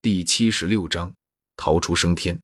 [0.00, 1.12] 第七十六章
[1.56, 2.38] 逃出升天。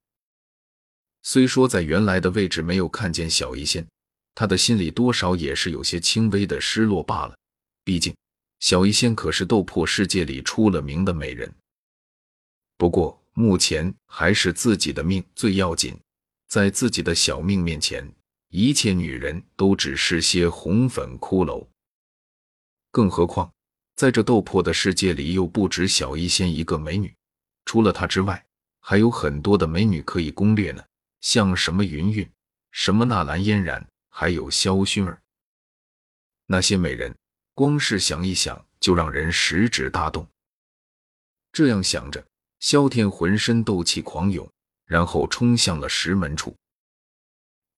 [1.23, 3.87] 虽说在原来的位置没有看见小医仙，
[4.35, 7.39] 他的心里多少也是有些轻微的失落罢了。
[7.85, 8.13] 毕竟
[8.59, 11.55] 小医仙可是斗破世界里出了名的美人。
[12.77, 15.97] 不过目前还是自己的命最要紧，
[16.49, 18.13] 在自己的小命面前，
[18.49, 21.65] 一切女人都只是些红粉骷髅。
[22.91, 23.49] 更何况
[23.95, 27.15] 在这斗破的世界里，又不止小医仙一个美女。
[27.65, 28.45] 除了她之外，
[28.81, 30.85] 还有很多的美女可以攻略呢，
[31.21, 32.29] 像什么云云、
[32.71, 35.21] 什么纳兰嫣然，还有萧薰儿。
[36.47, 37.15] 那些美人，
[37.55, 40.27] 光是想一想就让人食指大动。
[41.53, 42.23] 这样想着，
[42.61, 44.47] 萧天浑身斗气狂涌，
[44.85, 46.55] 然后冲向了石门处。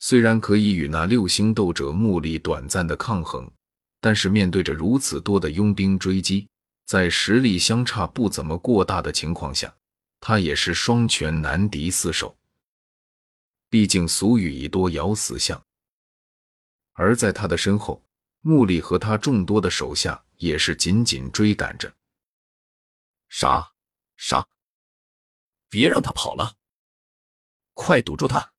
[0.00, 3.50] 虽然可以与那六星斗者木力短暂的抗衡，
[4.00, 6.48] 但是面对着如此多的佣兵追击。
[6.86, 9.74] 在实力相差不怎么过大的情况下，
[10.20, 12.38] 他也是双拳难敌四手。
[13.68, 15.60] 毕竟俗语已多咬死象。
[16.92, 18.00] 而在他的身后，
[18.40, 21.92] 穆里和他众多的手下也是紧紧追赶着。
[23.28, 23.72] 杀！
[24.16, 24.46] 杀！
[25.68, 26.54] 别让他跑了！
[27.74, 28.52] 快堵住他！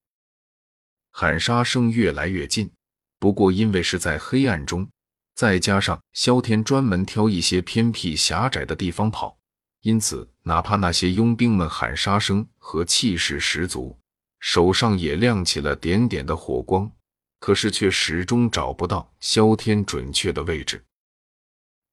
[1.12, 2.70] 喊杀声越来越近，
[3.18, 4.92] 不过因为是在黑暗中。
[5.38, 9.38] 再加上萧天专门挑一些偏僻狭窄的地方跑，
[9.82, 13.96] 因此哪怕那些佣兵们喊杀声和气势十足，
[14.40, 16.92] 手上也亮起了点点的火光，
[17.40, 20.84] 可是却始终找不到萧天准确的位置。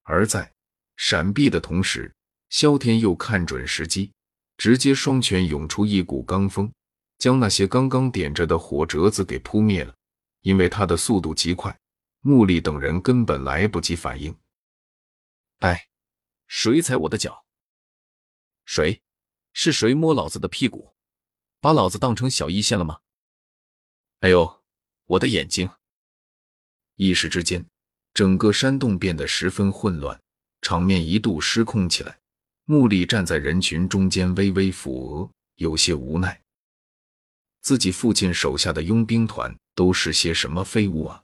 [0.04, 0.50] 而在
[0.96, 2.10] 闪避的同时，
[2.48, 4.10] 萧天又看准时机，
[4.56, 6.72] 直接双拳涌出一股罡风，
[7.18, 9.92] 将那些刚刚点着的火折子给扑灭了。
[10.40, 11.74] 因为他的速度极快。
[12.26, 14.34] 穆力等人根本来不及反应。
[15.58, 15.88] 哎，
[16.46, 17.44] 谁踩我的脚？
[18.64, 19.02] 谁？
[19.52, 20.94] 是谁摸老子的屁股？
[21.60, 23.00] 把老子当成小一线了吗？
[24.20, 24.64] 哎呦，
[25.04, 25.68] 我的眼睛！
[26.94, 27.66] 一时之间，
[28.14, 30.18] 整个山洞变得十分混乱，
[30.62, 32.18] 场面一度失控起来。
[32.64, 36.42] 穆力站在人群中间，微微抚额，有些无奈。
[37.60, 41.23] 自己父亲手下的佣兵团都是些什么废物啊！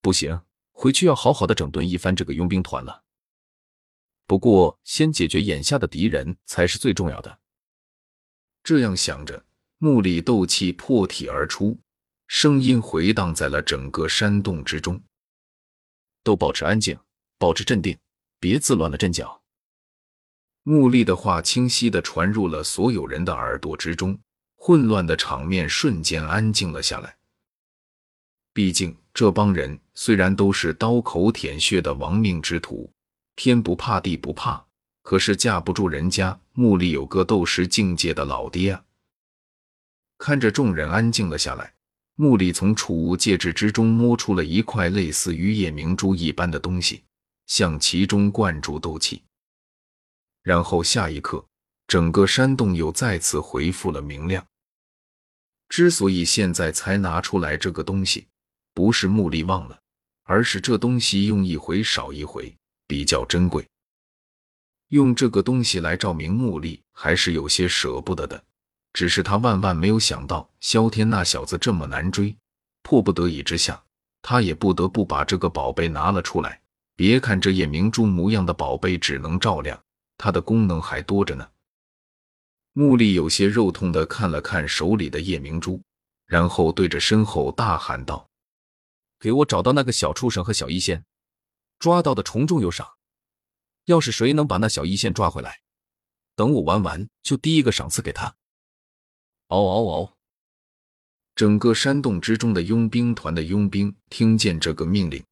[0.00, 0.40] 不行，
[0.72, 3.04] 回去要好好的整顿一番这个佣兵团了。
[4.26, 7.40] 不过，先解决眼下的敌人才是最重要的。
[8.62, 9.44] 这样想着，
[9.78, 11.78] 木里斗气破体而出，
[12.28, 15.02] 声音回荡在了整个山洞之中。
[16.22, 16.98] 都保持安静，
[17.38, 17.98] 保持镇定，
[18.38, 19.42] 别自乱了阵脚。
[20.62, 24.20] 木力的话清晰的传入了所有人的耳朵之中，
[24.56, 27.16] 混乱的场面瞬间安静了下来。
[28.52, 32.90] 毕竟，这帮人虽然都是刀口舔血的亡命之徒，
[33.36, 34.64] 天不怕地不怕，
[35.02, 38.84] 可是架不住人家墓里有个斗师境界的老爹啊！
[40.18, 41.72] 看着众人安静了下来，
[42.16, 47.04] 墓里从储物戒指之中摸出了一块类似于夜明珠一般的东西，
[47.46, 49.22] 向其中灌注斗气，
[50.42, 51.46] 然后下一刻，
[51.86, 54.44] 整个山洞又再次恢复了明亮。
[55.68, 58.26] 之所以现在才拿出来这个东西，
[58.80, 59.78] 不是目力忘了，
[60.22, 63.68] 而是这东西用一回少一回，比较珍贵。
[64.88, 68.42] 用这个东西来照明目力，还是有些舍不得的。
[68.94, 72.34] 只是他万万没有想到，萧天那小子这么难追，
[72.82, 73.80] 迫不得已之下，
[74.22, 76.58] 他也不得不把这个宝贝拿了出来。
[76.96, 79.78] 别看这夜明珠模样的宝贝只能照亮，
[80.16, 81.46] 它的功能还多着呢。
[82.72, 85.78] 目力有些肉痛的看了看手里的夜明珠，
[86.24, 88.26] 然后对着身后大喊道。
[89.20, 91.04] 给我找到那个小畜生和小一仙，
[91.78, 92.88] 抓到的重重有赏。
[93.84, 95.60] 要是谁能把那小一仙抓回来，
[96.34, 98.34] 等我玩完就第一个赏赐给他。
[99.48, 100.16] 嗷嗷嗷！
[101.34, 105.22] 整个山洞之中的佣兵团的佣兵听见这个命令，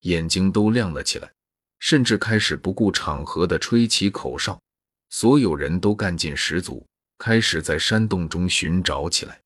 [0.00, 1.32] 眼睛都亮了起来，
[1.78, 4.60] 甚至开始不顾场合的吹起口哨。
[5.08, 6.84] 所有人都干劲十足，
[7.18, 9.40] 开始在山洞中寻找起来。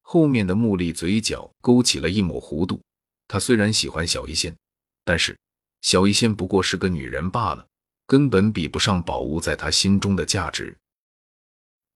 [0.00, 2.80] 后面的木力嘴角勾起了一抹弧度。
[3.28, 4.56] 他虽然喜欢小医仙，
[5.04, 5.38] 但是
[5.82, 7.64] 小医仙不过是个女人罢了，
[8.06, 10.76] 根本比不上宝物在他心中的价值。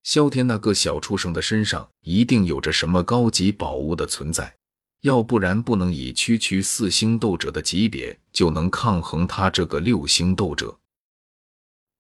[0.05, 4.55] 萧天那个小畜生的身上一定有着什么高级宝物的存在，
[5.01, 10.79] 要不然不能以区区四星斗者的级别就能抗衡他这个六星斗者。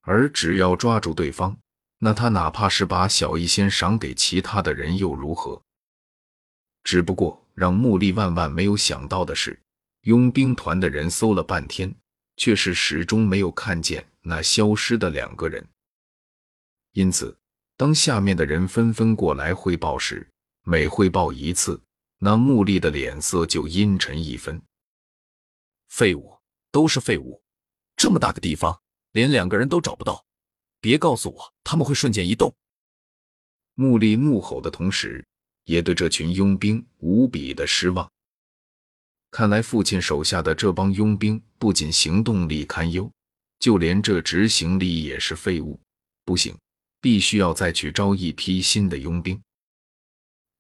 [0.02, 1.56] 而只要抓住对方，
[1.98, 5.62] 那他哪怕是把小医仙赏给其他的人又如何？
[6.82, 9.60] 只不过让穆力万万没有想到的是，
[10.02, 11.94] 佣兵团的人搜了半天，
[12.36, 15.66] 却是始终没有看见那消失的两个人。
[16.92, 17.36] 因此，
[17.76, 20.28] 当下面的人纷纷过来汇报时，
[20.62, 21.80] 每汇报一次，
[22.18, 24.60] 那穆丽的脸色就阴沉一分。
[25.88, 26.38] 废物，
[26.70, 27.42] 都是废物！
[27.96, 28.80] 这么大个地方，
[29.12, 30.24] 连两个人都找不到，
[30.80, 32.54] 别告诉我他们会瞬间移动！
[33.74, 35.26] 穆丽怒吼的同时，
[35.64, 38.10] 也对这群佣兵无比的失望。
[39.30, 43.10] 看来父亲手下的这帮佣兵不仅行动力堪忧，
[43.58, 45.80] 就连这执行力也是废物。
[46.24, 46.56] 不行，
[47.00, 49.40] 必须要再去招一批新的佣兵，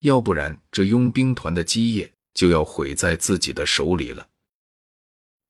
[0.00, 4.26] 要不然这佣兵团的基业就要毁在自己的手里了。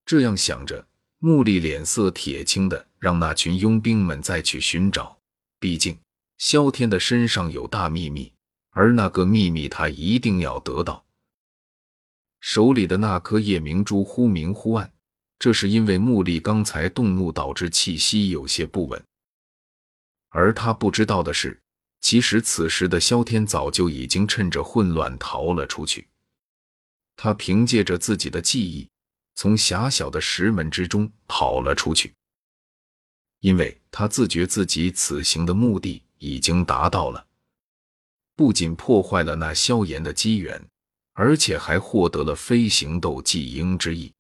[0.05, 0.87] 这样想着，
[1.19, 5.17] 穆丽脸色铁青的让那群佣兵们再去寻找。
[5.61, 5.97] 毕竟
[6.39, 8.33] 萧天的身上有大秘密，
[8.73, 11.05] 而那个秘密他一定要得到。
[12.41, 14.93] 手里的那颗夜明珠忽明忽暗，
[15.39, 19.03] 这是因为穆力刚才动怒导致气息有些不稳。
[20.31, 21.61] 而他不知道的是，
[22.01, 26.09] 其实此时的萧天早就已经趁着混乱逃了出去。
[27.15, 28.89] 他凭借着自己的记忆，
[29.35, 32.13] 从狭小的石门之中跑了出去，
[33.41, 37.25] 因为他自觉自己此行的目的已经达到了，
[38.43, 40.61] 不仅破坏了那萧炎的机缘。
[41.15, 44.11] 而且还获得了飞行斗技鹰之翼。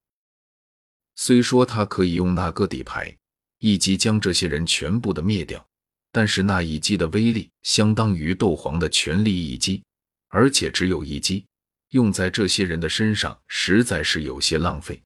[1.16, 3.16] 虽说他可以用那个底牌
[3.58, 5.66] 一击将这些人全部的灭掉，
[6.12, 9.82] 但是那一击的威力相当于斗皇的全力一击，
[10.28, 11.46] 而且只有一击，
[11.92, 15.02] 用在这些人的身上实在是有些浪费。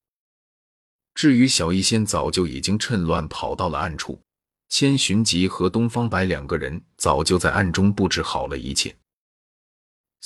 [1.14, 4.20] 至于小医仙，早就已经趁乱跑到了暗处，
[4.68, 8.92] 千寻疾和东方白两个人早就在暗中布置好了一切。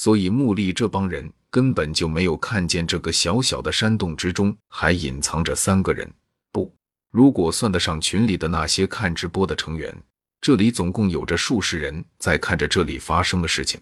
[0.02, 6.11] 所以穆力这帮人根本就没有看见这个小小的山洞之中还隐藏着三个人。
[6.50, 6.75] 不，
[7.11, 9.94] 如果算得上群里的那些看直播的成员，
[10.41, 13.79] 这里总共有着数十人在看着这里发生的事情。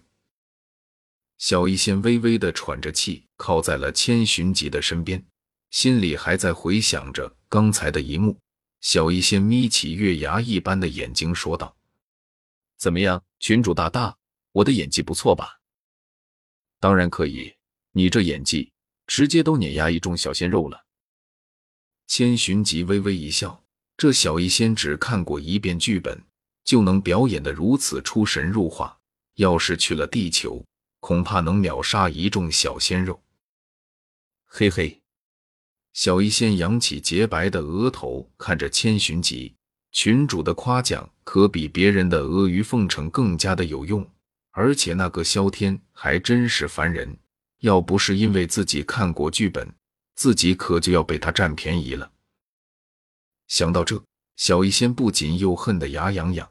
[1.37, 5.23] 小医仙微微的喘着气，靠在了千寻疾的身边，
[5.71, 8.37] 心里还在回想着刚才的一幕。
[8.81, 11.73] 小医仙眯起月牙一般的眼睛说道
[12.77, 14.13] ：“怎么样，群主大大，
[14.51, 15.55] 我的演技不错吧？”
[16.79, 17.53] 当然可以，
[17.91, 18.71] 你这演技
[19.07, 20.85] 直接都碾压一众小鲜肉了。
[22.07, 23.63] 千寻疾微微一笑，
[23.97, 26.23] 这小医仙只看过一遍剧本，
[26.63, 28.97] 就能表演的如此出神入化，
[29.35, 30.65] 要是去了地球，
[30.99, 33.21] 恐怕能秒杀一众小鲜肉。
[34.45, 34.99] 嘿嘿，
[35.93, 39.53] 小医仙扬起洁白的额头，看着千寻疾，
[39.91, 44.09] 群主的夸奖可比别人的阿谀奉承更加的有用。
[44.59, 47.17] 而且那个萧天还真是烦人，
[47.59, 49.73] 要不是因为自己看过剧本，
[50.15, 52.11] 自己可就要被他占便宜了。
[53.47, 54.03] 想到这，
[54.35, 56.45] 小医仙不仅又恨得牙痒痒。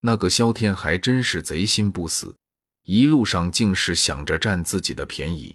[0.00, 2.34] 那个萧天还真是贼心不死，
[2.84, 5.54] 一路上竟是想着占自己的便宜。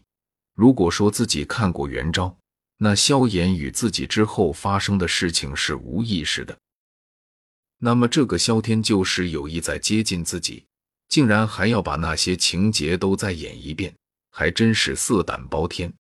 [0.54, 2.38] 如果说自己看过原招，
[2.78, 6.56] 那萧炎与自己之后发生的事情是无意识的，
[7.80, 10.66] 那么这个萧天就是有意在接近自己。
[11.08, 13.96] 竟然还要把那些情节都再演一遍，
[14.30, 15.94] 还真是色胆包天。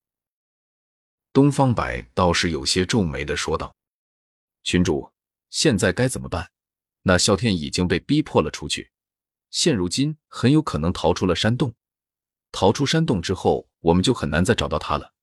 [1.31, 3.75] 东方白倒是有些皱眉的说道
[4.63, 5.11] ：“群主，
[5.49, 6.49] 现在该怎么办？
[7.03, 8.91] 那萧天已经被逼迫了出去，
[9.49, 11.75] 现如今很有可能逃出了山洞。
[12.51, 15.13] 逃出山洞之后，我们就很难再找到他了。